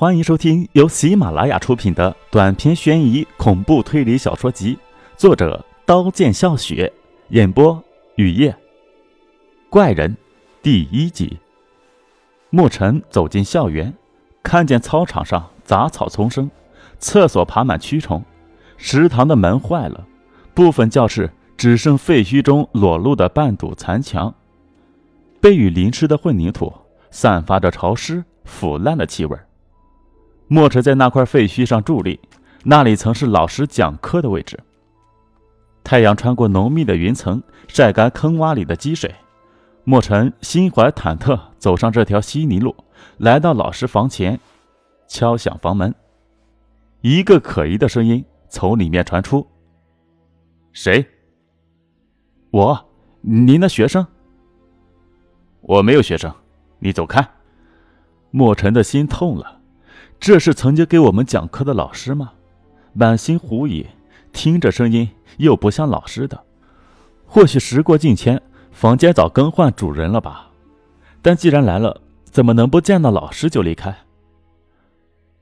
[0.00, 4.78] 欢迎收听由喜马拉雅出品的短篇悬疑恐怖推理小说集，
[5.14, 6.90] 作者刀剑笑雪，
[7.28, 7.78] 演播
[8.14, 8.56] 雨夜。
[9.68, 10.16] 怪人
[10.62, 11.38] 第一集。
[12.48, 13.92] 莫尘走进校园，
[14.42, 16.50] 看见操场上杂草丛生，
[16.98, 18.24] 厕所爬满蛆虫，
[18.78, 20.06] 食堂的门坏了，
[20.54, 24.34] 部分教室只剩废墟中裸露的半堵残墙，
[25.42, 26.72] 被雨淋湿的混凝土
[27.10, 29.38] 散发着潮湿腐烂的气味。
[30.52, 32.18] 莫尘在那块废墟上伫立，
[32.64, 34.58] 那里曾是老师讲课的位置。
[35.84, 39.14] 太阳穿过浓密的云层，晒干坑洼里的积水。
[39.84, 42.74] 莫尘心怀忐忑，走上这条稀泥路，
[43.18, 44.40] 来到老师房前，
[45.06, 45.94] 敲响房门。
[47.00, 49.46] 一个可疑的声音从里面传出
[50.74, 51.06] ：“谁？
[52.50, 52.90] 我，
[53.20, 54.04] 您的学生。
[55.60, 56.34] 我没有学生，
[56.80, 57.24] 你走开。”
[58.32, 59.59] 莫尘的心痛了。
[60.20, 62.32] 这是曾经给我们讲课的老师吗？
[62.92, 63.86] 满心狐疑，
[64.32, 66.44] 听着声音又不像老师的。
[67.24, 70.50] 或许时过境迁，房间早更换主人了吧？
[71.22, 73.96] 但既然来了，怎么能不见到老师就离开？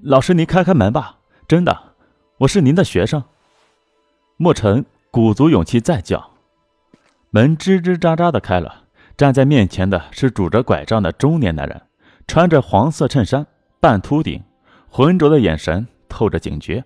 [0.00, 1.18] 老师，您开开门吧！
[1.46, 1.94] 真的，
[2.38, 3.22] 我是您的学生。
[4.36, 6.32] 莫尘鼓足勇气再叫，
[7.30, 8.82] 门吱吱喳喳的开了。
[9.16, 11.80] 站在面前的是拄着拐杖的中年男人，
[12.26, 13.46] 穿着黄色衬衫，
[13.78, 14.42] 半秃顶。
[14.96, 16.84] 浑浊的眼神透着警觉，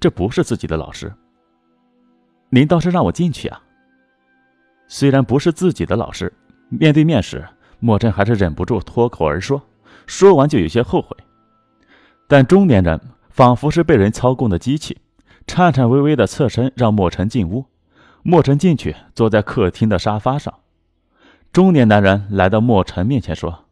[0.00, 1.12] 这不是自己的老师。
[2.48, 3.62] 您倒是让我进去啊！
[4.88, 6.32] 虽然不是自己的老师，
[6.70, 7.46] 面对面时，
[7.80, 9.60] 莫真还是忍不住脱口而说，
[10.06, 11.14] 说完就有些后悔。
[12.26, 14.96] 但中年人仿佛是被人操控的机器，
[15.46, 17.66] 颤颤巍巍的侧身让莫尘进屋。
[18.22, 20.54] 莫尘进去，坐在客厅的沙发上。
[21.52, 23.66] 中年男人来到莫尘面前说：“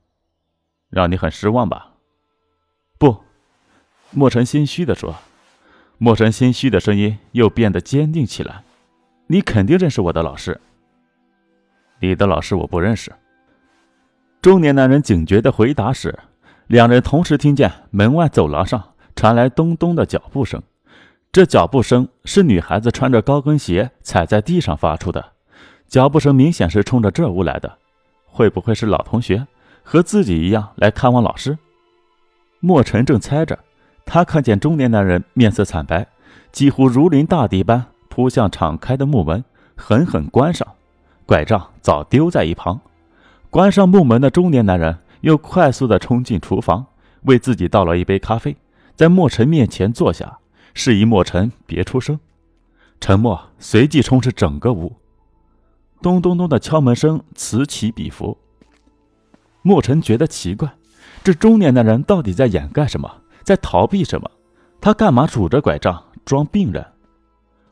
[0.92, 1.92] 让你很失望吧？”
[4.14, 5.14] 不，莫尘心虚的说。
[5.98, 8.64] 莫尘心虚的声音又变得坚定起来
[9.28, 10.60] ：“你肯定认识我的老师。
[12.00, 13.12] ”“你的老师我不认识。”
[14.42, 16.18] 中年男人警觉的回答时，
[16.66, 18.82] 两人同时听见门外走廊上
[19.14, 20.62] 传来咚咚的脚步声。
[21.32, 25.24] 这脚步声是女孩子穿着高跟鞋踩在地上发出的。
[25.86, 27.78] 脚步声明显是冲着这屋来的。
[28.26, 29.46] 会不会是老同学
[29.82, 31.56] 和自己一样来看望老师？
[32.58, 33.58] 莫尘正猜着，
[34.06, 36.06] 他看见中年男人面色惨白，
[36.52, 39.44] 几乎如临大敌般扑向敞开的木门，
[39.74, 40.66] 狠狠关上，
[41.26, 42.80] 拐杖早丢在一旁。
[43.50, 46.86] 关上木门的中年男人又快速地冲进厨房，
[47.22, 48.56] 为自己倒了一杯咖啡，
[48.94, 50.38] 在莫尘面前坐下，
[50.74, 52.18] 示意莫尘别出声。
[53.00, 54.92] 沉默随即充斥整个屋，
[56.00, 58.38] 咚咚咚的敲门声此起彼伏。
[59.62, 60.70] 莫尘觉得奇怪。
[61.22, 63.10] 这中年男人到底在掩盖什么，
[63.44, 64.30] 在逃避什么？
[64.80, 66.84] 他干嘛拄着拐杖装病人？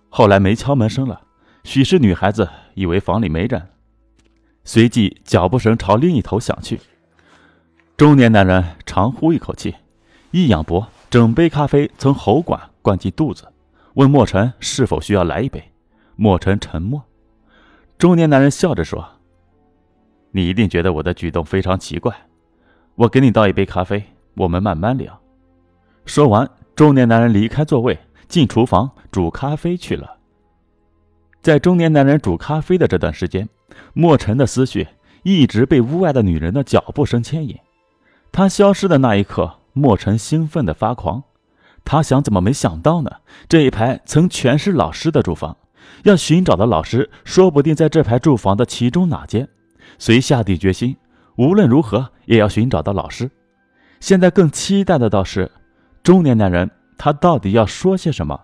[0.09, 1.21] 后来没敲门声了，
[1.65, 3.71] 许是女孩子以为房里没人。
[4.65, 6.81] 随即脚步声朝另一头响去。
[7.97, 9.75] 中年男人长呼一口气，
[10.31, 13.49] 一仰脖，整杯咖啡从喉管灌进肚子，
[13.95, 15.73] 问莫尘是否需要来一杯。
[16.17, 17.03] 莫尘沉默。
[17.99, 19.07] 中年男人笑着说
[20.33, 22.15] ：“你一定觉得我的举动非常奇怪。”
[22.97, 25.22] 我给你倒一杯咖啡，我们慢慢聊。
[26.05, 27.99] 说完，中年男人离开座位，
[28.29, 30.19] 进厨房煮咖啡去了。
[31.41, 33.49] 在中年男人煮咖啡的这段时间，
[33.95, 34.87] 莫尘的思绪
[35.23, 37.57] 一直被屋外的女人的脚步声牵引。
[38.31, 41.23] 他消失的那一刻，莫尘兴奋的发狂。
[41.85, 43.11] 他想，怎么没想到呢？
[43.49, 45.57] 这一排曾全是老师的住房，
[46.05, 49.49] 要寻找的老师说不定在这排住房的其中哪间。
[49.99, 50.97] 遂下定决心。
[51.37, 53.31] 无论如何也要寻找到老师。
[54.01, 55.51] 现在更期待的倒是，
[56.03, 56.69] 中年男人
[56.99, 58.41] 他到底要说些什么？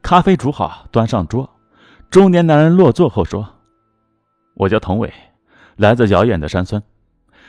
[0.00, 1.48] 咖啡煮好，端上桌。
[2.10, 3.46] 中年男人落座后说
[4.54, 5.12] ：“我叫童伟，
[5.76, 6.82] 来自遥远的山村，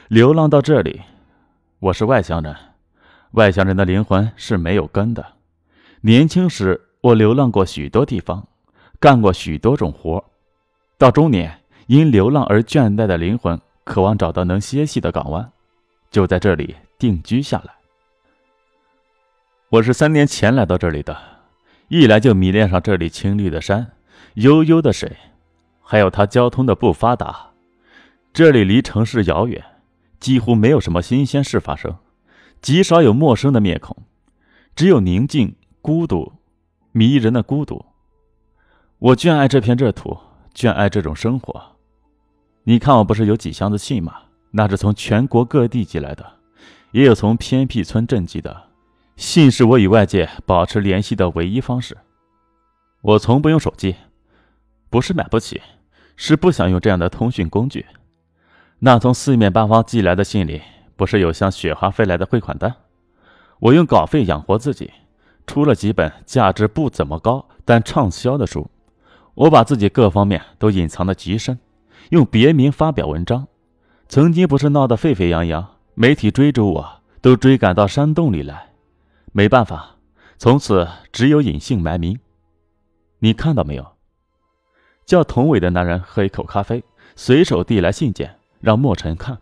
[0.10, 1.02] 流浪到这里。
[1.80, 2.56] 我是外乡人，
[3.32, 5.26] 外乡人的灵魂是没有根的。
[6.02, 8.46] 年轻时我流浪过许多地方，
[9.00, 10.24] 干过许多种活。
[10.98, 15.52] 到中年，因流浪而倦怠的灵魂。”渴望找到能歇息的港湾，
[16.10, 17.74] 就在这里定居下来。
[19.74, 21.18] 我是三年前来到这里的，
[21.88, 23.94] 一来就迷恋上这里青绿的山、
[24.36, 25.18] 悠悠的水，
[25.82, 27.48] 还有它交通的不发达。
[28.32, 29.64] 这里离城市遥远，
[30.20, 31.96] 几乎没有什么新鲜事发生，
[32.62, 33.98] 极少有陌生的面孔，
[34.76, 36.34] 只有宁静、孤独、
[36.92, 37.84] 迷人的孤独。
[39.00, 40.16] 我眷爱这片热土，
[40.54, 41.60] 眷爱这种生活。
[42.66, 44.18] 你看，我不是有几箱子信吗？
[44.52, 46.24] 那是从全国各地寄来的，
[46.92, 48.73] 也有从偏僻村镇寄的。
[49.24, 51.98] 信是我与外界保持联系的唯一方式。
[53.02, 53.96] 我从不用手机，
[54.90, 55.62] 不是买不起，
[56.18, 57.86] 是不想用这样的通讯工具。
[58.80, 60.62] 那从四面八方寄来的信里，
[60.98, 62.76] 不是有像雪花飞来的汇款单？
[63.60, 64.92] 我用稿费养活自己，
[65.48, 68.70] 出了几本价值不怎么高但畅销的书。
[69.36, 71.58] 我把自己各方面都隐藏得极深，
[72.10, 73.48] 用别名发表文章。
[74.10, 78.73] 曾经不是闹得沸沸扬扬，媒体追逐我都追赶到山洞里来。
[79.36, 79.98] 没办法，
[80.38, 82.20] 从此只有隐姓埋名。
[83.18, 83.98] 你看到没有？
[85.06, 86.84] 叫童伟的男人喝一口咖啡，
[87.16, 89.40] 随手递来信件，让莫尘看。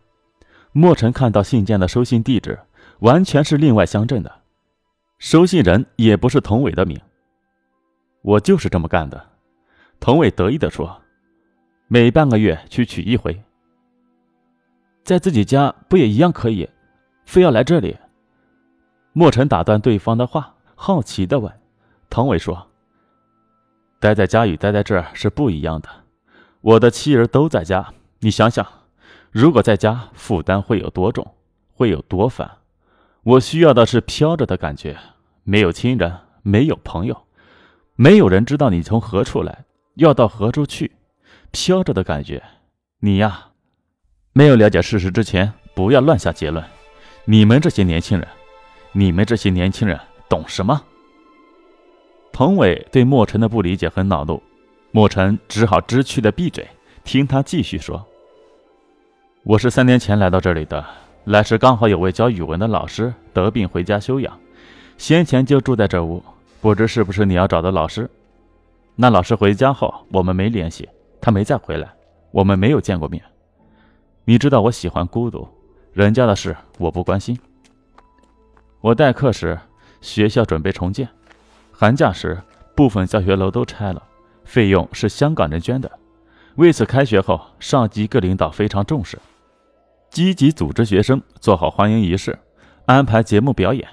[0.72, 2.58] 莫尘看到信件的收信地址，
[3.00, 4.32] 完全是另外乡镇的，
[5.20, 6.98] 收信人也不是童伟的名。
[8.22, 9.30] 我就是这么干的。
[10.00, 11.02] 童伟得意地说
[11.90, 13.44] ：“每半个月去取一回，
[15.04, 16.70] 在自己家不也一样可以？
[17.26, 17.98] 非要来这里？”
[19.14, 21.52] 莫尘打断对方的话，好奇的问
[22.10, 22.68] ：“唐伟说，
[24.00, 25.90] 待在家与待在这儿是不一样的。
[26.62, 28.66] 我的妻儿都在家，你想想，
[29.30, 31.36] 如果在家，负担会有多重，
[31.74, 32.50] 会有多烦？
[33.24, 34.98] 我需要的是飘着的感觉，
[35.44, 37.26] 没有亲人，没有朋友，
[37.96, 39.66] 没有人知道你从何处来，
[39.96, 40.90] 要到何处去，
[41.52, 42.42] 飘着的感觉。
[43.02, 43.48] 你呀，
[44.32, 46.64] 没有了解事实之前，不要乱下结论。
[47.26, 48.26] 你们这些年轻人。”
[48.94, 49.98] 你们这些年轻人
[50.28, 50.82] 懂什么？
[52.34, 54.42] 彭伟对莫尘的不理解很恼怒，
[54.92, 56.68] 莫尘只好知趣的闭嘴，
[57.06, 58.06] 听他继续说
[59.44, 60.86] ：“我是三年前来到这里的，
[61.24, 64.38] 来时刚好有位教语文的老师得病回家休养，
[64.98, 66.22] 先前就住在这屋，
[66.60, 68.10] 不知是不是你要找的老师？
[68.96, 70.90] 那老师回家后，我们没联系，
[71.22, 71.90] 他没再回来，
[72.32, 73.24] 我们没有见过面。
[74.26, 75.48] 你知道我喜欢孤独，
[75.94, 77.40] 人家的事我不关心。”
[78.82, 79.60] 我代课时，
[80.02, 81.06] 学校准备重建；
[81.72, 82.42] 寒假时，
[82.76, 84.02] 部分教学楼都拆了，
[84.44, 85.92] 费用是香港人捐的。
[86.56, 89.20] 为此，开学后，上级各领导非常重视，
[90.10, 92.40] 积极组织学生做好欢迎仪式，
[92.88, 93.88] 安排节目表演，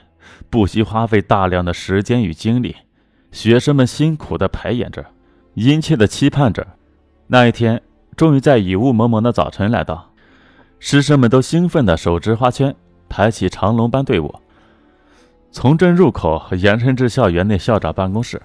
[0.49, 2.75] 不惜花费大量的时间与精力。
[3.31, 5.05] 学生们辛苦地排演着，
[5.53, 6.67] 殷切地期盼着
[7.27, 7.83] 那一天
[8.17, 10.15] 终于在雨雾蒙蒙的早晨来到。
[10.79, 12.75] 师生们都兴奋地手执花圈，
[13.11, 14.35] 排起长龙般队伍。
[15.51, 18.41] 从镇入口延伸至校园内校长办公室，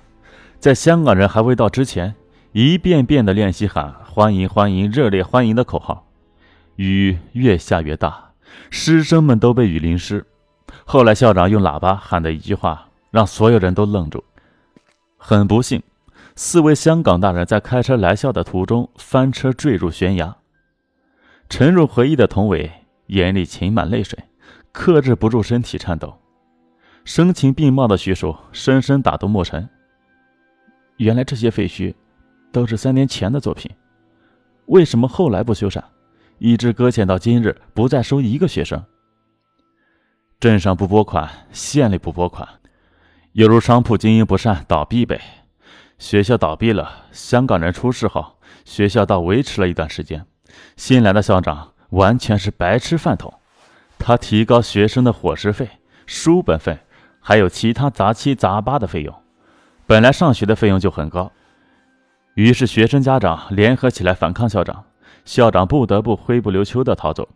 [0.58, 2.16] 在香港人还未到之前，
[2.54, 6.08] 一遍遍地练习喊“欢迎欢迎，热烈欢迎”的口号。
[6.78, 8.32] 雨越下越大，
[8.70, 10.26] 师生们都被雨淋湿。
[10.86, 14.24] 后来校长用喇叭喊的一句话，让所有人都愣住。
[15.18, 15.84] 很不幸，
[16.36, 20.36] 四位香港大人在开车来校的途中翻车坠入悬崖。
[21.50, 22.72] 沉入回忆的童伟
[23.08, 24.18] 眼里噙满泪水，
[24.72, 26.18] 克制不住身体颤抖。
[27.06, 29.68] 声情并茂的叙述深深打动莫尘。
[30.98, 31.94] 原来这些废墟
[32.52, 33.70] 都是三年前的作品，
[34.68, 35.84] 为什么后来不修缮，
[36.38, 38.82] 一直搁浅到今日，不再收一个学生？
[40.40, 42.48] 镇上不拨款，县里不拨款，
[43.34, 45.20] 犹如商铺经营不善倒闭呗。
[45.98, 50.26] 学校倒闭了，香港人出事后，学校倒维持了一段时间。
[50.78, 53.34] 新来的校长完全是白吃饭桶，
[54.00, 55.68] 他提高学生的伙食费、
[56.06, 56.78] 书本费。
[57.26, 59.16] 还有其他杂七杂八的费用，
[59.88, 61.32] 本来上学的费用就很高，
[62.36, 64.84] 于是学生家长联合起来反抗校长，
[65.24, 67.30] 校长不得不灰不溜秋的逃走。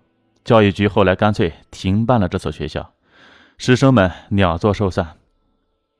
[0.44, 2.94] 教育局后来干脆停办了这所学校，
[3.58, 5.16] 师生们鸟作兽散。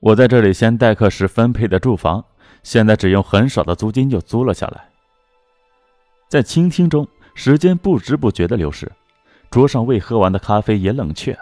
[0.02, 2.26] 我在这里先代课时分配的住房，
[2.64, 4.90] 现在只用很少的租金就租了下来。
[6.28, 8.92] 在倾听中，时间不知不觉的流逝，
[9.50, 11.38] 桌上未喝完的咖啡也冷却。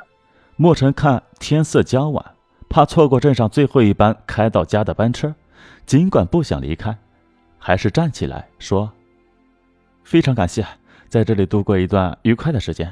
[0.56, 2.35] 莫尘看天色将晚。
[2.70, 5.34] 怕错过镇上最后一班开到家的班车，
[5.86, 6.98] 尽管不想离开，
[7.58, 8.92] 还是站起来说
[10.04, 10.66] ：“非常感谢
[11.08, 12.92] 在这里度过一段愉快的时间。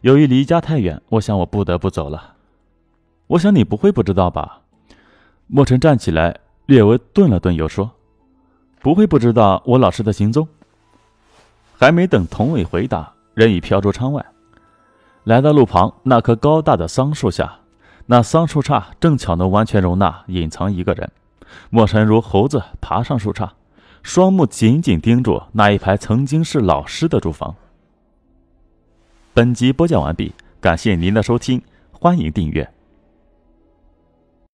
[0.00, 2.34] 由于离家太远，我想我不得不走了。
[3.26, 4.62] 我想你不会不知道吧？”
[5.46, 7.90] 莫尘站起来，略微顿了顿，又说
[8.80, 10.46] ：“不会不知道我老师的行踪。”
[11.78, 14.24] 还没等童伟回答，人已飘出窗外，
[15.24, 17.58] 来到路旁那棵高大的桑树下。
[18.10, 21.10] 那桑树杈正巧能完全容纳隐藏一个人。
[21.68, 23.50] 莫尘如猴子爬上树杈，
[24.02, 27.54] 双目紧紧盯住那一排曾经是老师的住房。
[29.34, 31.62] 本集播讲完毕，感谢您的收听，
[31.92, 32.77] 欢迎订阅。